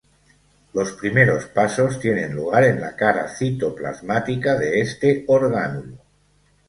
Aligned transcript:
Los 0.73 0.93
primeros 0.93 1.45
pasos 1.45 1.99
tienen 1.99 2.33
lugar 2.33 2.63
en 2.63 2.81
la 2.81 2.95
cara 2.95 3.29
citoplasmática 3.29 4.57
de 4.57 4.81
este 4.81 5.25
orgánulo. 5.27 5.97